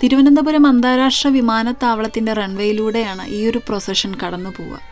തിരുവനന്തപുരം 0.02 0.66
അന്താരാഷ്ട്ര 0.66 1.28
വിമാനത്താവളത്തിന്റെ 1.28 2.32
റൺവേയിലൂടെയാണ് 2.32 3.26
ഈ 3.26 3.47
ഒരു 3.47 3.59
പ്രൊസഷൻ 3.59 4.14
കടന്നു 4.14 4.50
പോവുക 4.50 4.91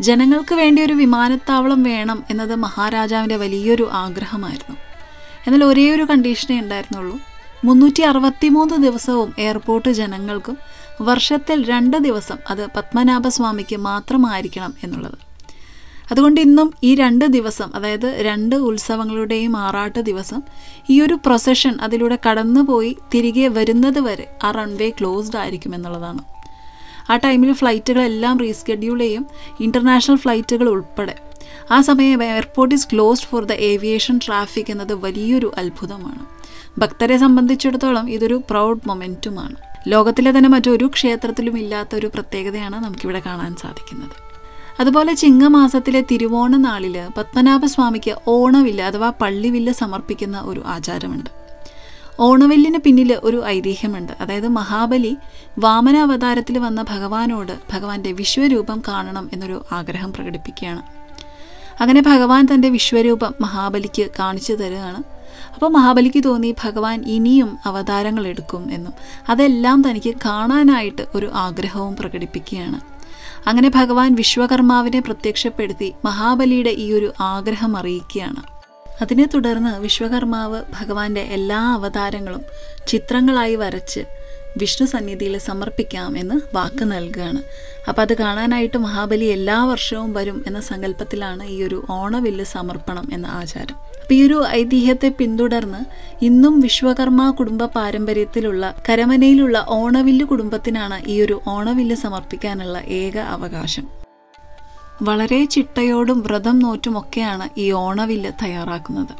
ജനങ്ങൾക്ക് 0.00 0.54
വേണ്ടി 0.54 0.82
ഒരു 0.82 0.92
വിമാനത്താവളം 0.92 1.82
വേണം 1.82 2.24
എന്നത് 2.30 2.54
മഹാരാജാവിന്റെ 2.54 3.36
വലിയൊരു 3.36 3.88
ആഗ്രഹമായിരുന്നു. 3.92 4.76
എന്നാൽ 5.46 5.64
ഒരേ 5.64 5.90
ഒരു 5.90 6.02
കണ്ടീഷനേ 6.02 6.60
ഉണ്ടായിരുന്നുള്ളൂ. 6.60 7.18
മുന്നൂറ്റി 7.64 8.00
അറുപത്തിമൂന്ന് 8.00 8.82
ദിവസവും 8.82 9.34
എയർപോർട്ട് 9.38 9.88
ജനങ്ങൾക്കും 9.88 10.56
വർഷത്തിൽ 11.00 11.64
രണ്ട് 11.64 11.96
ദിവസം 11.96 12.36
അത് 12.50 12.66
പത്മനാഭസ്വാമിക്ക് 12.66 13.76
മാത്രമായിരിക്കണം 13.76 14.74
എന്നുള്ളത്. 14.84 15.18
അതുകൊണ്ട് 16.10 16.40
ഇന്നും 16.40 16.74
ഈ 16.82 16.94
രണ്ട് 16.94 17.24
ദിവസം 17.24 17.70
അതായത് 17.74 18.16
രണ്ട് 18.20 18.56
ഉത്സവങ്ങളുടെയും 18.56 19.56
ആറാട്ട് 19.56 19.98
ദിവസം 19.98 20.42
ഈ 20.90 21.00
ഒരു 21.00 21.14
പ്രൊസഷൻ 21.14 21.78
അതിലൂടെ 21.80 22.18
കടന്നുപോയി 22.28 22.96
തിരികെ 23.14 23.48
വരുന്നത് 23.48 23.98
വരെ 23.98 24.30
ആ 24.44 24.50
റൺവേ 24.50 24.90
ക്ലോസ്ഡ് 24.90 25.36
ആയിരിക്കും 25.36 25.74
എന്നുള്ളതാണ്. 25.74 26.39
ആ 27.10 27.16
ടൈമിൽ 27.16 27.52
ഫ്ലൈറ്റുകളെല്ലാം 27.52 28.38
റീസ്കെഡ്യൂൾ 28.38 28.98
ചെയ്യും 28.98 29.26
ഇന്റർനാഷണൽ 29.60 30.16
ഫ്ലൈറ്റുകൾ 30.16 30.68
ഉൾപ്പെടെ. 30.68 31.14
ആ 31.70 31.80
സമയം 31.80 32.24
airport 32.24 32.74
is 32.74 32.88
closed 32.92 33.26
for 33.26 33.44
the 33.44 33.52
aviation 33.52 34.20
traffic 34.26 34.70
എന്നത് 34.70 34.94
വലിയൊരു 34.94 35.52
അത്ഭുതമാണ്. 35.58 36.26
ഭക്തരെ 36.80 37.16
സംബന്ധിച്ചിടത്തോളം 37.16 38.10
ഇതൊരു 38.10 38.42
പ്രൗഡ് 38.50 38.80
മൊമെന്റുമാണ് 38.86 39.56
ലോകത്തിലെ 39.88 40.30
തന്നെ 40.30 40.48
മറ്റൊരു 40.48 40.86
ക്ഷേത്രത്തിലും 40.86 41.58
ഇല്ലാത്ത 41.58 41.94
ഒരു 41.94 42.06
പ്രത്യേകതയാണ് 42.06 42.84
നമുക്കിവിടെ 42.84 43.22
കാണാൻ 43.26 43.56
സാധിക്കുന്നത്. 43.56 44.30
അതുപോലെ 44.80 45.14
ചിങ്ങമാസത്തിലെ 45.14 46.00
തിരുവോണ 46.10 46.56
നാളിൽ 46.56 47.08
പത്മനാഭസ്വാമിക്ക് 47.16 48.14
ഓണവില്ല 48.28 48.82
അഥവാ 48.82 49.12
പള്ളിവില്ല് 49.20 49.72
സമർപ്പിക്കുന്ന 49.72 50.40
ഒരു 50.40 50.62
ആചാരമുണ്ട്. 50.66 51.39
ഓണവില്ലിന് 52.20 52.78
പിന്നിൽ 52.78 53.20
ഒരു 53.22 53.44
ഐതിഹ്യമുണ്ട്. 53.44 54.12
അതായത് 54.20 54.48
മഹാബലി 54.48 55.16
വാമനാവതാരത്തിൽ 55.58 56.58
വന്ന 56.58 56.82
ഭഗവാനോട് 56.82 57.58
ഭഗവാന്റെ 57.72 58.12
വിശ്വരൂപം 58.12 58.82
കാണണം 58.88 59.30
എന്നൊരു 59.32 59.64
ആഗ്രഹം 59.72 60.12
പ്രകടിപ്പിക്കുകയാണ്. 60.12 60.82
അങ്ങനെ 61.82 62.02
ഭഗവാൻ 62.02 62.48
തന്റെ 62.54 62.68
വിശ്വരൂപം 62.68 63.34
മഹാബലിക്ക് 63.40 64.10
കാണിച്ചു 64.18 64.52
തരികയാണ്. 64.52 65.02
അപ്പോൾ 65.54 65.70
മഹാബലിക്ക് 65.70 66.24
തോന്നി 66.24 66.54
ഭഗവാൻ 66.64 67.04
ഇനിയും 67.06 67.58
അവതാരങ്ങൾ 67.64 68.26
എടുക്കും 68.26 68.72
എന്നും. 68.72 68.92
അതെല്ലാം 69.28 69.82
തനിക്ക് 69.88 70.14
കാണാനായിട്ട് 70.24 71.06
ഒരു 71.14 71.30
ആഗ്രഹവും 71.34 71.96
പ്രകടിപ്പിക്കുകയാണ്. 71.96 72.80
അങ്ങനെ 73.48 73.70
ഭഗവാൻ 73.74 74.14
വിശ്വകർമാവിനെ 74.14 75.00
പ്രത്യക്ഷപ്പെടുത്തി 75.00 75.92
മഹാബലിയുടെ 76.04 76.70
ഈ 76.70 76.92
ഒരു 76.92 77.12
ആഗ്രഹം 77.20 77.76
അറിയിക്കുകയാണ്. 77.76 78.59
അതിനെ 79.00 79.26
തുടർന്ന് 79.26 79.80
വിശ്വകർമാവ് 79.80 80.62
ഭഗവാന്റെ 80.80 81.20
എല്ലാ 81.20 81.74
അവതാരങ്ങളും 81.74 82.44
ചിത്രങ്ങളായി 82.88 83.54
വരച്ച് 83.54 84.04
വിഷ്ണു 84.56 84.86
സന്നിധിയിൽ 84.86 85.38
സമർപ്പിക്കാം 85.38 86.18
എന്ന് 86.18 86.40
വാക്ക് 86.54 86.92
നൽകുകയാണ്. 86.92 87.42
അപ്പോൾ 87.88 88.02
അത് 88.02 88.16
കാണാനായിട്ട് 88.16 88.76
മഹാബലി 88.76 89.24
എല്ലാ 89.24 89.64
വർഷവും 89.64 90.12
വരും 90.12 90.44
എന്ന 90.46 90.60
സങ്കല്പത്തിലാണ് 90.60 91.44
ഈ 91.44 91.62
ഒരു 91.62 91.84
ഓണവില്ല് 91.90 92.44
സമർപ്പണം 92.44 93.08
എന്ന 93.12 93.26
ആചാരം. 93.26 93.76
അപ്പോൾ 94.02 94.14
ഈ 94.14 94.26
ഒരു 94.26 94.44
ഐതിഹ്യത്തെ 94.48 95.08
പിന്തുടർന്ന് 95.08 95.84
ഇന്നും 96.24 96.60
വിശ്വകർമ്മ 96.60 97.30
കുടുംബ 97.30 97.64
പാരമ്പര്യത്തിലുള്ള 97.64 98.74
കരമനയിലുള്ള 98.88 99.66
ഓണവില്ല് 99.68 100.24
കുടുംബത്തിനാണ് 100.24 101.08
ഈ 101.08 101.20
ഒരു 101.20 101.40
ഓണവില്ല് 101.46 101.96
സമർപ്പിക്കാനുള്ള 101.96 102.78
ഏക 102.88 103.18
അവകാശം. 103.18 103.99
വളരെ 105.02 105.44
ചിട്ടയോടും 105.44 106.20
വ്രതം 106.20 106.58
നോറ്റുമൊക്കെയാണ് 106.58 107.60
ഈ 107.60 107.70
ഓണവില്ല് 107.70 108.32
തയ്യാറാക്കുന്നത്. 108.42 109.14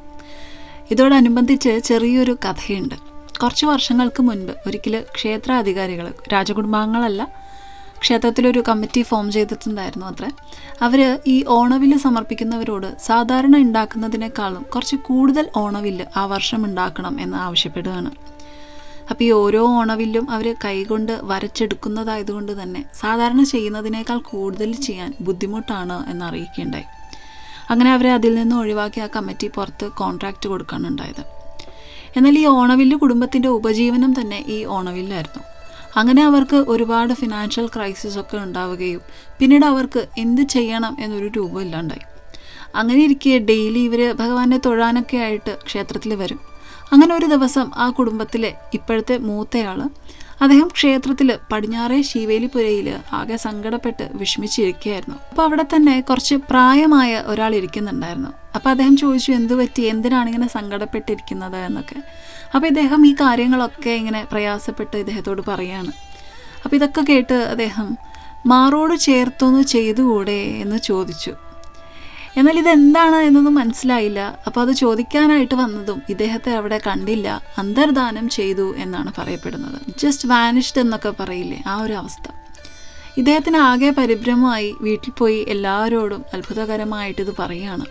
ഇതോടനുബന്ധിച്ച് 0.91 1.79
ചെറിയൊരു 1.79 2.37
കഥയുണ്ട്. 2.45 2.95
കുറച്ച് 3.43 3.67
വർഷങ്ങൾക്ക് 3.67 4.23
മുൻപ് 4.23 4.53
ഒരിക്കൽ 4.67 5.05
ക്ഷേത്രാധികാരികൾ 5.15 6.13
രാജകുടുംബാംഗങ്ങളല്ല 6.33 7.29
ക്ഷേത്രത്തിലൊരു 8.01 8.63
കമ്മിറ്റി 8.69 9.03
ഫോം 9.03 9.33
ചെയ്തിട്ടുണ്ടായിരുന്നു 9.33 10.07
അത്രേ. 10.07 10.31
അവർ 10.83 11.19
ഈ 11.27 11.45
ഓണവില്ല് 11.49 11.99
സമർപ്പിക്കുന്നവരോട് 11.99 12.99
സാധാരണ 12.99 13.57
ഉണ്ടാക്കുന്നതിനേക്കാളും 13.57 14.63
കുറച്ച് 14.75 14.97
കൂടുതൽ 14.97 15.49
ഓണവില്ല് 15.57 16.05
ആ 16.17 16.25
വർഷം 16.25 16.65
ഉണ്ടാക്കണം 16.65 17.21
എന്ന് 17.21 17.37
ആവശ്യപ്പെടുകയാണ്. 17.37 18.11
അപ്പോൾ 19.11 19.25
ഈ 19.25 19.31
ഓരോ 19.31 19.65
ഓണവില്ലും 19.65 20.31
അവർ 20.31 20.57
കൈകൊണ്ട് 20.65 21.21
വരച്ചെടുക്കുന്നതായതുകൊണ്ട് 21.23 22.63
തന്നെ 22.63 22.85
സാധാരണ 22.93 23.43
ചെയ്യുന്നതിനേക്കാൾ 23.43 24.19
കൂടുതൽ 24.19 24.73
ചെയ്യാൻ 24.73 25.15
ബുദ്ധിമുട്ടാണ് 25.21 26.11
എന്ന് 26.11 26.25
അറിയിക്കുകയുണ്ടായി 26.25 26.85
അങ്ങനെ 27.71 27.91
അവരെ 27.91 28.13
അതിൽ 28.13 28.35
നിന്ന് 28.35 28.57
ഒഴിവാക്കി 28.57 29.01
ആ 29.01 29.07
കമ്മിറ്റി 29.17 29.49
പുറത്ത് 29.49 29.89
കോൺട്രാക്റ്റ് 29.91 30.49
കൊടുക്കാനുണ്ടായത് 30.49 31.23
എന്നാൽ 32.17 32.39
ഈ 32.39 32.47
ഓണവില്ല് 32.47 32.97
കുടുംബത്തിന്റെ 32.97 33.49
ഉപജീവനം 33.49 34.21
തന്നെ 34.21 34.45
ഈ 34.47 34.65
ഓണവില്ലായിരുന്നു. 34.65 35.43
അങ്ങനെ 35.97 36.23
അവർക്ക് 36.23 36.57
ഒരുപാട് 36.57 37.13
ഫിനാൻഷ്യൽ 37.15 37.67
ക്രൈസിസ് 37.67 38.19
ഒക്കെ 38.19 38.37
ഉണ്ടാവുകയും 38.37 39.01
പിന്നീട് 39.39 39.65
അവർക്ക് 39.65 40.09
എന്ത് 40.19 40.43
ചെയ്യണം 40.43 40.97
എന്നൊരു 41.01 41.31
രൂപം 41.37 41.61
ഇല്ലാണ്ടായി 41.61 42.05
അങ്ങനെ 42.75 43.05
ഇരിക്കെ 43.05 43.39
ഡെയിലി 43.39 43.79
ഇവർ 43.79 44.13
ഭഗവാനെ 44.13 44.57
തൊഴാനൊക്കെ 44.57 45.17
ആയിട്ട് 45.17 45.59
ക്ഷേത്രത്തിൽ 45.67 46.15
വരും. 46.15 46.50
അങ്ങനെ 46.93 47.15
ഒരു 47.15 47.27
ദിവസം 47.27 47.71
ആ 47.77 47.91
കുടുംബത്തിലെ 47.91 48.55
ഇപ്പോഴത്തെ 48.75 49.19
മൂത്തയാൾ 49.19 49.83
അദ്ദേഹം 50.43 50.69
ക്ഷേത്രത്തിൽ 50.69 51.39
പടിഞ്ഞാറേ 51.53 52.03
ശിവേലിപുരയിൽ 52.03 52.99
ആകെ 53.13 53.37
സങ്കടപ്പെട്ട് 53.37 54.11
വിഷമിച്ചിരിക്കുകയായിരുന്നു. 54.15 55.19
അപ്പോൾ 55.31 55.43
അവിടെ 55.43 55.63
തന്നെ 55.63 56.01
കുറച്ച് 56.01 56.35
പ്രായമായ 56.35 57.23
ഒരാൾ 57.27 57.55
ഇരിക്കുന്നുണ്ടായിരുന്നു. 57.55 58.33
അപ്പോൾ 58.55 58.71
അദ്ദേഹം 58.71 58.97
ചോദിച്ചു 58.97 59.33
എന്ത് 59.33 59.55
പറ്റി? 59.55 59.83
എന്തിനാണ് 59.83 60.29
ഇങ്ങനെ 60.29 60.49
സങ്കടപ്പെട്ടിരിക്കുന്നത്? 60.49 61.57
എന്നൊക്കെ. 61.57 61.97
അപ്പോൾ 62.55 62.67
ഇദ്ദേഹം 62.67 63.07
ഈ 63.07 63.15
കാര്യങ്ങളൊക്കെ 63.21 63.91
ഇങ്ങനെ 63.91 64.25
പ്രയാസപ്പെട്ട് 64.25 64.97
ഇദ്ദേഹത്തോട് 64.97 65.43
പറയാണ്. 65.49 65.93
അപ്പോൾ 66.65 66.77
ഇതൊക്കെ 66.77 67.01
കേട്ട് 67.01 67.35
അദ്ദേഹം 67.35 67.97
മാറോട് 68.47 68.97
ചേർത്തൊന്ന് 68.97 69.63
ചെയ്തുകൂടെ? 69.63 70.41
എന്ന് 70.61 70.77
ചോദിച്ചു. 70.79 71.33
എന്നാൽ 72.37 72.59
ഇതെന്താണ് 72.59 73.17
എന്നൊന്നും 73.17 73.55
മനസ്സിലായില്ല. 73.55 74.39
അപ്പോൾ 74.47 74.61
അത് 74.61 74.73
ചോദിക്കാനായിട്ട് 74.73 75.55
വന്നതും 75.55 76.03
ഇദ്ദേഹത്തെ 76.09 76.51
അവിടെ 76.51 76.81
കണ്ടില്ല. 76.87 77.43
അന്തർദാനം 77.59 78.29
ചെയ്തു 78.29 78.75
എന്നാണ് 78.77 79.13
പറയപ്പെടുന്നത്. 79.19 79.81
ജസ്റ്റ് 79.99 80.29
വാനിഷ്ഡ് 80.29 80.81
എന്നൊക്കെ 80.81 81.15
പറയില്ലേ 81.21 81.63
ആ 81.67 81.83
ഒരു 81.83 81.93
അവസ്ഥ. 81.93 82.29
ഇദ്ദേഹത്തിന് 83.17 83.57
ആകെ 83.57 83.91
പരിഭ്രമമായി 83.91 84.75
വീട്ടിൽ 84.81 85.11
പോയി 85.11 85.47
എല്ലാവരോടും 85.49 86.25
അത്ഭുതകരമായിട്ട് 86.35 87.21
ഇത് 87.21 87.35
പറയുകയാണ്. 87.39 87.85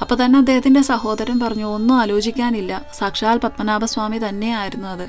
അപ്പോൾ 0.00 0.24
തന്നെ 0.24 0.38
അദ്ദേഹത്തിന്റെ 0.38 0.82
സഹോദരൻ 0.82 1.40
പറഞ്ഞു 1.40 1.64
ഒന്നും 1.64 2.00
ആലോചിക്കാനില്ല. 2.00 2.84
സാക്ഷാൽ 2.94 3.38
പത്മനാഭസ്വാമി 3.38 4.18
തന്നെയായിരുന്നു 4.18 4.88
അത്. 4.88 5.08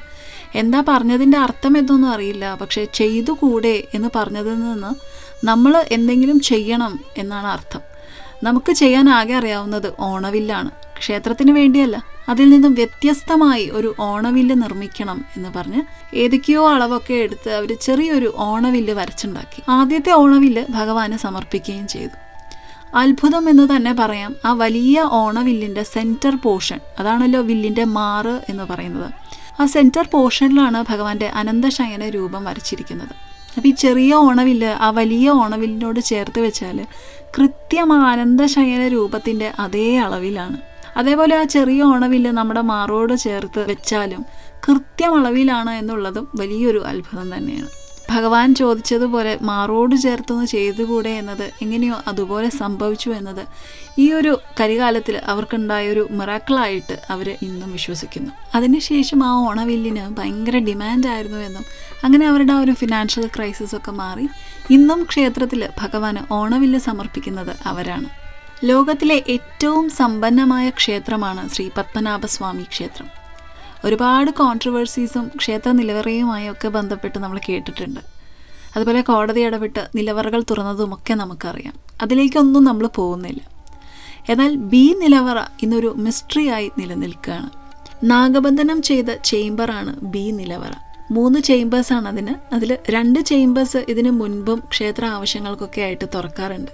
എന്താ 0.55 0.84
പറഞ്ഞതിന്റെ 0.88 1.38
അർത്ഥം 1.38 1.77
എന്നൊന്നും 1.77 2.10
അറിയില്ല. 2.10 2.57
പക്ഷേ 2.62 2.86
ചെയ്തുകൂടെ 2.93 3.84
എന്ന് 3.93 4.10
പറഞ്ഞതിൽ 4.15 4.60
നിന്ന് 4.60 4.95
നമ്മൾ 5.45 5.86
എന്തെങ്കിലും 5.91 6.39
ചെയ്യണം 6.39 7.00
എന്നാണ് 7.17 7.48
അർത്ഥം. 7.48 7.95
നമുക്ക് 8.44 8.72
ചെയ്യാൻ 8.72 9.10
ആകെ 9.10 9.34
അറിയാവുന്നത് 9.34 9.94
ഓണവില്ലാണ്. 10.00 10.72
ക്ഷേത്രത്തിന് 10.98 11.51
വേണ്ടിയല്ല 11.51 12.04
അതിൽ 12.30 12.50
നിന്നും 12.50 12.74
വ്യത്യസ്തമായി 12.74 13.70
ഒരു 13.70 13.96
ഓണവില്ല് 14.00 14.62
നിർമ്മിക്കണം 14.62 15.25
എന്ന് 15.38 15.50
പറഞ്ഞ് 15.56 15.82
ഏതൊക്കെയോ 16.15 16.70
അളവൊക്കെ 16.70 17.13
എടുത്ത് 17.13 17.50
അവർ 17.50 17.77
ചെറിയൊരു 17.82 18.34
ഓണവില്ല് 18.36 18.94
വരച്ചുണ്ടാക്കി. 18.94 19.63
ആദ്യത്തെ 19.70 20.12
ഓണവില്ല് 20.12 20.65
ഭഗവാന് 20.70 21.18
സമർപ്പിക്കുകയും 21.18 21.88
ചെയ്തു. 21.88 22.12
അത്ഭുതം 22.98 23.50
എന്ന് 23.50 23.75
തന്നെ 23.75 23.94
പറയാം 23.94 24.36
ആ 24.46 24.54
വലിയ 24.54 25.01
ഓണവില്ലിന്റെ 25.01 25.84
സെന്റർ 25.84 26.36
പോർഷൻ 26.36 26.80
അതാണല്ലോ 27.00 27.42
വില്ലിന്റെ 27.42 27.84
മാറ് 27.84 28.42
എന്ന് 28.50 28.63
പറയുന്നത്. 28.63 29.12
ആ 29.62 29.65
സെന്റർ 29.65 30.08
പോർഷനിലാണ് 30.12 30.84
ഭഗവാന്റെ 30.89 31.27
അനന്തശയന 31.27 32.10
രൂപം 32.10 32.44
വരച്ചിരിക്കുന്നത്. 32.44 33.35
അപ്പോൾ 33.58 33.68
ഈ 33.68 33.72
ചെറിയ 33.72 34.14
ഓണവില്ല് 34.14 34.66
ആ 34.66 34.90
വലിയ 34.90 35.30
ഓണവില്ലിനോട് 35.30 36.00
ചേർത്ത് 36.00 36.40
വെച്ചാൽ 36.40 36.86
കൃത്യം 37.38 37.94
ആനന്ദശയന 37.94 38.88
രൂപത്തിന്റെ 38.88 39.52
അതേ 39.60 39.98
അളവിലാണ്. 39.98 40.58
അതേപോലെ 40.98 41.36
ആ 41.36 41.44
ചെറിയ 41.44 41.84
ഓണവില്ല് 41.84 42.30
നമ്മുടെ 42.30 42.62
മാറോട് 42.62 43.18
ചേർത്ത് 43.18 43.70
വെച്ചാലും 43.70 44.26
കൃത്യം 44.68 45.16
അളവിലാണ് 45.18 45.70
എന്നുള്ളതും 45.70 46.28
വലിയൊരു 46.36 46.80
അത്ഭുതം 46.80 47.38
തന്നെയാണ്. 47.38 47.85
ഭഗവാൻ 48.10 48.56
ചോദിച്ചതുപോലെ 48.56 49.38
മാറോട് 49.42 49.96
ചേർത്തൊന്ന് 49.96 50.46
ചെയ്തുകൂടെ 50.46 51.10
എന്നത് 51.10 51.52
എങ്ങനെയോ 51.62 51.96
അതുപോലെ 52.08 52.50
സംഭവിച്ചു 52.50 53.10
എന്നത് 53.10 53.48
ഈ 54.00 54.14
ഒരു 54.14 54.40
കരികാലത്തിൽ 54.60 55.18
അവർക്കുണ്ടായ 55.26 55.90
ഒരു 55.90 56.08
മിറാക്കിളായിട്ട് 56.12 57.02
അവർ 57.10 57.38
ഇന്നും 57.42 57.72
വിശ്വസിക്കുന്നു. 57.72 58.32
അതിനുശേഷം 58.56 59.24
ആ 59.24 59.32
ഓണവില്ലിന് 59.32 60.16
ഭയങ്കര 60.20 60.58
ഡിമാൻഡായിരുന്നു 60.58 61.38
എന്നും 61.38 61.66
അങ്ങനെ 62.04 62.28
അവരുടെ 62.28 62.54
ആ 62.54 62.60
ഒരു 62.60 62.72
ഫിനാൻഷ്യൽ 62.72 63.28
ക്രൈസിസ് 63.28 63.76
ഒക്കെ 63.76 63.92
മാറി 63.92 64.30
ഇന്നും 64.70 65.04
ക്ഷേത്രത്തിൽ 65.04 65.70
ഭഗവാന് 65.78 66.34
ഓണവില്ല് 66.34 66.80
സമർപ്പിക്കുന്നത് 66.80 67.56
അവരാണ്. 67.66 68.10
ലോകത്തിലെ 68.64 69.24
ഏറ്റവും 69.30 69.90
സമ്പന്നമായ 69.90 70.70
ക്ഷേത്രമാണ് 70.70 71.50
ശ്രീ 71.50 71.70
പത്മനാഭസ്വാമി 71.78 72.64
ക്ഷേത്രം. 72.64 73.25
ഒരുപാട് 73.84 74.32
കോൺട്രവേഴ്സീസും 74.32 75.32
ക്ഷേത്ര 75.38 75.72
നിലവറയുമായി 75.72 76.50
ഒക്കെ 76.50 76.67
ബന്ധപ്പെട്ട് 76.67 77.20
നമ്മൾ 77.20 77.39
കേട്ടിട്ടുണ്ട്. 77.50 78.00
അതുപോലെ 78.75 79.01
കോടതി 79.01 79.41
ഇടപെട്ട് 79.41 79.88
നിലവറകൾ 79.96 80.44
തുറന്നതുമൊക്കെ 80.50 81.13
നമുക്കറിയാം. 81.13 81.74
അതിലേക്കൊന്നും 82.01 82.63
നമ്മൾ 82.63 82.88
പോകുന്നില്ല. 82.88 83.41
എന്നാൽ 84.29 84.55
ബി 84.55 84.96
നിലവറ 84.98 85.39
ഇന്നൊരു 85.62 85.94
മിസ്റ്ററിയായി 85.98 86.72
നിലനിൽക്കുകയാണ്. 86.77 87.50
നാഗബന്ധനം 88.03 88.82
ചെയ്ത 88.82 89.05
ചേംബറാണ് 89.24 90.00
ബി 90.00 90.32
നിലവറ. 90.32 90.72
മൂന്ന് 91.12 91.39
ചേംബേഴ്സാണ് 91.39 92.08
അതിന്. 92.08 92.55
അതിൽ 92.55 92.77
രണ്ട് 92.89 93.20
ചേംബേഴ്സ് 93.20 93.77
ഇതിനു 93.77 94.10
മുൻപും 94.10 94.63
ക്ഷേത്ര 94.70 95.05
ആവശ്യങ്ങൾക്കൊക്കെ 95.05 95.82
ആയിട്ട് 95.82 96.05
തുറക്കാറുണ്ട്. 96.15 96.72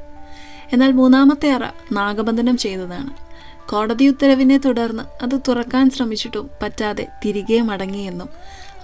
എന്നാൽ 0.74 0.92
മൂന്നാമത്തെ 0.92 1.52
അറ 1.52 1.66
നാഗബന്ധനം 1.92 2.58
ചെയ്തതാണ്. 2.58 3.31
കോടതി 3.70 4.06
ഉത്തരവിനെ 4.08 4.58
തുടർന്ന് 4.58 5.04
അത് 5.24 5.40
തുറക്കാൻ 5.48 5.90
ശ്രമിച്ചിട്ടും 5.90 6.50
പറ്റാതെ 6.62 7.08
തിരികെ 7.26 7.62
മടങ്ങിയെന്നും 7.62 8.30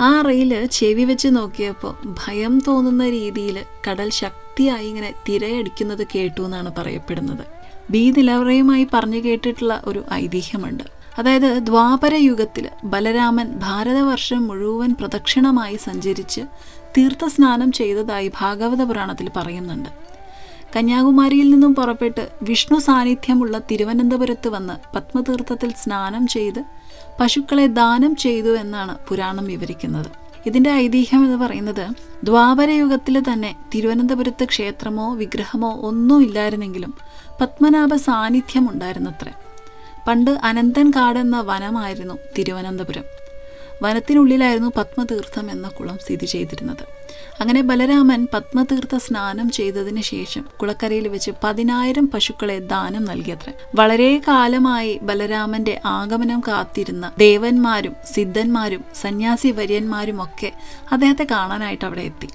ആ 0.02 0.22
റെയിൽ 0.22 0.66
ചെവി 0.66 1.04
വെച്ച് 1.04 1.28
നോക്കിയപ്പോൾ 1.28 2.16
ഭയം 2.28 2.62
തോന്നുന്ന 2.68 3.10
രീതിയിൽ 3.10 3.64
കടൽ 3.90 4.10
ശക്തിയായി 4.10 4.88
ഇങ്ങനെ 4.88 5.14
തിരയടിക്കുന്നത് 5.30 6.08
കേട്ടു 6.16 6.42
എന്നാണ് 6.42 6.72
പറയപ്പെടുന്നത്. 6.78 7.46
ബി 7.90 8.14
നിലവറയുമായി 8.18 8.88
പറഞ്ഞു 8.94 9.18
കേട്ടിട്ടുള്ള 9.18 9.82
ഒരു 9.86 10.04
ഐതിഹ്യമുണ്ട്. 10.14 10.84
അതായത് 11.18 11.58
ദ്വാപര 11.58 12.16
യുഗത്തിൽ 12.16 12.70
ബലരാമൻ 12.84 13.60
ഭാരതവർഷം 13.60 14.48
മുഴുവൻ 14.48 14.96
പ്രദക്ഷിണമായി 15.00 15.76
സഞ്ചരിച്ച് 15.76 16.42
തീർത്ഥസ്നാനം 16.98 17.72
ചെയ്തതായി 17.72 18.32
ഭാഗവത 18.42 18.84
പുരാണത്തിൽ 18.84 19.30
പറയുന്നുണ്ട്. 19.30 20.07
കന്യാകുമാരിയിൽ 20.78 21.50
നിന്നും 21.50 21.76
പുറപ്പെട്ട് 21.76 22.30
വിഷ്ണു 22.44 22.80
സാന്നിധ്യമുള്ള 22.80 23.62
തിരുവനന്തപുരത്ത് 23.72 24.50
വന്ന് 24.50 24.96
പത്മതീർത്ഥത്തിൽ 24.96 25.74
സ്നാനം 25.74 26.28
ചെയ്ത് 26.28 26.60
പശുക്കളെ 27.20 27.68
ദാനം 27.68 28.16
ചെയ്തു 28.16 28.50
എന്നാണ് 28.50 28.98
പുരാണം 29.08 29.46
വിവരിക്കുന്നത്. 29.46 30.10
ഇതിന്റെ 30.46 30.72
ഐതിഹ്യം 30.72 31.26
എന്ന് 31.26 31.38
പറയുന്നത് 31.38 31.88
ദ്വാപരയുഗത്തിൽ 32.24 33.24
തന്നെ 33.34 33.56
തിരുവനന്തപുരത്ത് 33.76 34.46
ക്ഷേത്രമോ 34.46 35.16
വിഗ്രഹമോ 35.16 35.72
ഒന്നും 35.82 36.22
ഇല്ലായിരുന്നെങ്കിലും 36.22 36.94
പത്മനാഭ 37.42 37.96
സാന്നിധ്യം 37.96 38.72
ഉണ്ടായിരുന്നത്രേ 38.72 39.34
പണ്ട് 40.08 40.32
അനന്തൻ 40.32 40.90
കാടെന്ന 40.96 41.42
വനമായിരുന്നു 41.42 42.18
തിരുവനന്തപുരം. 42.38 43.04
വനത്തിനുള്ളിലായിരുന്നു 43.84 44.72
പത്മതീർത്ഥം 44.78 45.52
എന്ന 45.52 45.68
കുളം 45.68 45.98
സ്ഥിതി 45.98 46.26
ചെയ്തിരുന്നത്. 46.26 46.98
അങ്ങനെ 47.42 47.62
ബലരാമൻ 47.62 48.28
പത്മതീർത്ഥ 48.34 48.98
സ്നാനം 48.98 49.50
ചെയ്തതിന് 49.50 50.02
ശേഷം 50.02 50.46
കുളക്കരയിൽ 50.62 51.08
വെച്ച് 51.08 51.32
പതിനായിരം 51.44 52.08
പശുക്കളെ 52.08 52.60
ദാനം 52.60 53.06
നൽകിയത്ര. 53.06 53.52
വളരെ 53.76 54.22
കാലമായി 54.28 55.00
ബലരാമന്റെ 55.02 55.82
ആഗമനം 55.86 56.40
കാത്തിരുന്ന 56.40 57.12
ദേവന്മാരും 57.18 57.96
സിദ്ധന്മാരും 58.14 58.84
സന്യാസി 58.96 59.48
വര്യന്മാരും 59.48 60.24
ഒക്കെ 60.24 60.52
അദ്ദേഹത്തെ 60.92 61.28
കാണാനായിട്ട് 61.32 61.86
അവിടെ 61.86 62.02
എത്തി. 62.02 62.28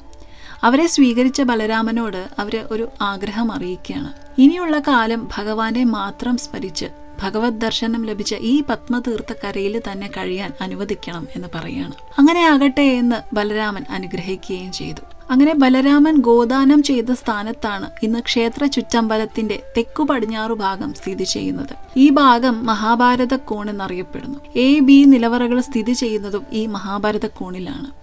അവരെ 0.63 0.87
സ്വീകരിച്ച 0.87 1.43
ബലരാമനോട് 1.43 2.29
അവർ 2.39 2.67
ഒരു 2.71 2.89
ആഗ്രഹം 3.01 3.53
അറിയിക്കുകയാണ്. 3.53 4.13
ഇനിയുള്ള 4.39 4.79
കാലം 4.89 5.29
ഭഗവാനെ 5.37 5.85
മാത്രം 5.85 6.37
സ്മരിച്ച് 6.37 7.02
ഭഗവത് 7.23 7.55
ദർശനം 7.55 8.07
ലഭിച്ച 8.07 8.35
ഈ 8.35 8.63
പത്മതീർത്ഥക്കരയിൽ 8.63 9.83
തന്നെ 9.93 10.11
കഴിയാൻ 10.17 10.53
അനുവദിക്കണം 10.61 11.29
എന്ന് 11.37 11.49
പറയാണ്. 11.55 11.93
അങ്ങനെ 12.19 12.41
ആകട്ടെ 12.41 12.83
എന്ന് 12.83 13.35
ബലരാമൻ 13.35 13.85
അനുഗ്രഹിക്കുകയും 13.91 14.73
ചെയ്തു. 14.73 15.03
അങ്ങനെ 15.31 15.55
ബലരാമൻ 15.55 16.17
ഗോദാനം 16.17 16.83
ചെയ്ത 16.83 17.13
സ്ഥാനത്താണ് 17.13 17.91
ഇന്ന് 18.03 18.19
ക്ഷേത്ര 18.19 18.67
ചുറ്റമ്പലത്തിന്റെ 18.67 19.63
തെക്കു 19.77 20.03
പടിഞ്ഞാറു 20.03 20.55
ഭാഗം 20.55 20.95
സ്ഥിതി 20.95 21.25
ചെയ്യുന്നത്. 21.25 21.75
ഈ 21.97 22.11
ഭാഗം 22.11 22.67
മഹാഭാരത 22.67 23.37
കോൺ 23.37 23.71
എന്നറിയപ്പെടുന്നു 23.71 24.39
എ 24.57 24.79
ബി 24.79 25.05
നിലവറകൾ 25.05 25.61
സ്ഥിതി 25.61 25.93
ചെയ്യുന്നതും 25.93 26.47
ഈ 26.53 26.67
മഹാഭാരത 26.67 27.27
കോണിലാണ് 27.27 28.02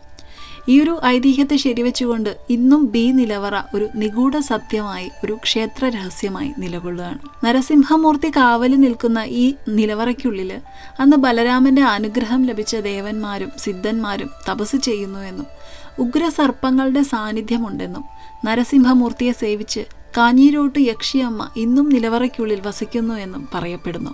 ഈ 0.69 0.81
ഒരു 0.81 0.93
ഐതിഹ്യത്തെ 1.05 1.55
ശരിവെച്ചുകൊണ്ട് 1.55 2.37
ഇന്നും 2.49 2.81
ബി 2.91 3.03
നിലവറ 3.11 3.55
ഒരു 3.75 3.85
നിഗൂഢ 3.95 4.37
സത്യമായി 4.39 5.07
ഒരു 5.25 5.35
ക്ഷേത്ര 5.43 5.85
രഹസ്യമായി 5.85 6.53
നിലകൊള്ളുകയാണ്. 6.57 7.19
നരസിംഹമൂർത്തി 7.45 8.29
കാവലി 8.37 8.75
നിൽക്കുന്ന 8.75 9.19
ഈ 9.19 9.45
നിലവറയ്ക്കുള്ളിൽ 9.67 10.51
അന്ന് 10.99 11.17
ബലരാമന്റെ 11.17 11.81
അനുഗ്രഹം 11.81 12.45
ലഭിച്ച 12.45 12.75
ദേവന്മാരും 12.75 13.51
സിദ്ധന്മാരും 13.57 14.29
തപസ് 14.49 14.75
ചെയ്യുന്നുവെന്നും 14.77 15.47
ഉഗ്രസർപ്പങ്ങളുടെ 15.99 17.03
സാന്നിധ്യമുണ്ടെന്നും 17.03 18.03
നരസിംഹമൂർത്തിയെ 18.45 19.31
സേവിച്ച് 19.31 19.85
കാഞ്ഞിരോട്ട് 20.17 20.79
യക്ഷിയമ്മ 20.79 21.49
ഇന്നും 21.55 21.89
നിലവറയ്ക്കുള്ളിൽ 21.89 22.61
വസിക്കുന്നു 22.67 23.13
എന്നും 23.13 23.49
പറയപ്പെടുന്നു. 23.53 24.13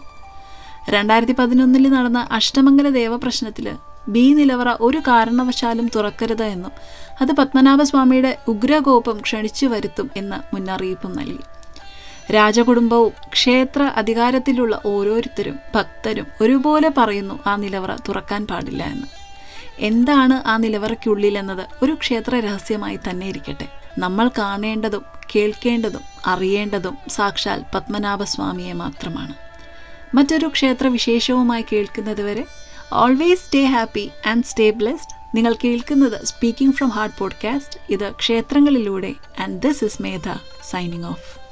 രണ്ടായിരത്തി 0.90 1.36
പതിനൊന്നിൽ 1.40 1.90
നടന്ന 1.90 2.28
അഷ്ടമംഗല 2.32 2.90
ദേവപ്രശ്നത്തിൽ 2.90 3.68
ബി 4.08 4.34
നിലവറ 4.34 4.70
ഒരു 4.80 4.98
കാരണവശാലും 4.98 5.90
തുറക്കരുത് 5.96 6.44
എന്നും 6.44 6.72
അത് 7.22 7.32
പത്മനാഭസ്വാമിയുടെ 7.32 8.38
ഉഗ്രകോപം 8.48 9.18
ക്ഷണിച്ചു 9.22 9.66
വരുത്തും 9.66 10.12
എന്ന 10.18 10.44
മുന്നറിയിപ്പും 10.54 11.16
നൽകി. 11.16 11.40
രാജകുടുംബവും 12.34 13.14
ക്ഷേത്ര 13.34 13.84
അധികാരത്തിലുള്ള 13.84 14.82
ഓരോരുത്തരും 14.86 15.60
ഭക്തരും 15.76 16.28
ഒരുപോലെ 16.42 16.92
പറയുന്നു 16.98 17.40
ആ 17.48 17.56
നിലവറ 17.56 17.96
തുറക്കാൻ 17.96 18.48
പാടില്ല 18.48 18.84
എന്ന്. 18.84 19.08
എന്താണ് 19.80 20.48
ആ 20.48 20.58
നിലവറയ്ക്കുള്ളിലെന്നത്? 20.58 21.68
ഒരു 21.84 21.94
ക്ഷേത്ര 21.94 22.40
രഹസ്യമായി 22.40 23.00
തന്നെ 23.10 23.28
ഇരിക്കട്ടെ. 23.28 23.68
നമ്മൾ 23.98 24.28
കാണേണ്ടതും 24.28 25.06
കേൾക്കേണ്ടതും 25.36 26.02
അറിയേണ്ടതും 26.26 26.98
സാക്ഷാൽ 27.10 27.64
പത്മനാഭസ്വാമിയെ 27.76 28.74
മാത്രമാണ്. 28.74 29.34
മറ്റൊരു 30.16 30.48
ക്ഷേത്ര 30.48 30.88
വിശേഷവുമായി 30.88 31.66
കേൾക്കുന്നതുവരെ 31.74 32.46
always 32.94 33.46
stay 33.46 33.64
happy 33.66 34.10
and 34.28 34.44
stay 34.44 34.70
blessed 34.70 35.38
നിങ്ങൾ 35.38 35.56
കേൾക്കുന്നത് 35.64 36.26
സ്പീക്കിംഗ് 36.26 36.76
ഫ്രം 36.76 36.90
ഹാർട്ട് 36.90 37.18
പോഡ്കാസ്റ്റ് 37.18 37.80
ഇത് 37.90 38.12
ക്ഷേത്രങ്ങളിലൂടെ. 38.12 39.14
And 39.40 39.62
this 39.62 39.84
is 39.84 40.02
Medha 40.02 40.30
signing 40.70 41.04
off 41.04 41.45